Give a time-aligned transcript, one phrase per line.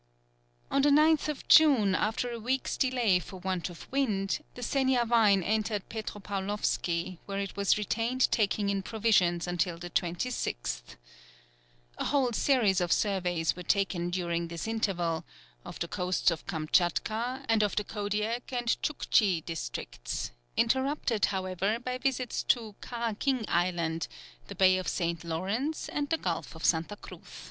[0.71, 5.87] On the 9th June, after a week's delay for want of wind, the Seniavine entered
[5.89, 10.81] Petropaulovsky, where it was retained taking in provisions until the 26th.
[11.99, 15.23] A whole series of surveys were taken during this interval,
[15.63, 21.99] of the coasts of Kamtchatka, and of the Kodiak and Tchouktchi districts, interrupted, however, by
[21.99, 24.07] visits to Karaghinsk Island,
[24.47, 25.23] the bay of St.
[25.23, 27.21] Lawrence, and the gulf of Santa Cruz.